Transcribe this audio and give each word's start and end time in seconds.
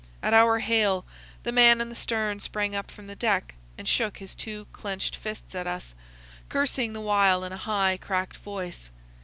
At 0.23 0.33
our 0.33 0.57
hail 0.57 1.05
the 1.43 1.51
man 1.51 1.79
in 1.79 1.89
the 1.89 1.95
stern 1.95 2.39
sprang 2.39 2.75
up 2.75 2.89
from 2.89 3.05
the 3.05 3.15
deck 3.15 3.53
and 3.77 3.87
shook 3.87 4.17
his 4.17 4.33
two 4.33 4.65
clinched 4.73 5.15
fists 5.15 5.53
at 5.53 5.67
us, 5.67 5.93
cursing 6.49 6.93
the 6.93 6.99
while 7.01 7.43
in 7.43 7.51
a 7.51 7.55
high, 7.57 7.97
cracked 8.01 8.37
voice. 8.37 8.89